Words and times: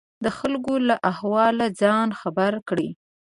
د 0.23 0.25
خلکو 0.37 0.73
له 0.87 0.95
احواله 1.11 1.67
ځان 1.81 2.07
خبر 2.19 2.53
کړي. 2.69 2.89